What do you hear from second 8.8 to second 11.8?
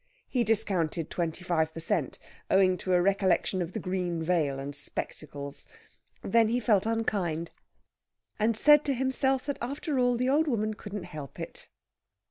to himself, that, after all, the old woman couldn't help it.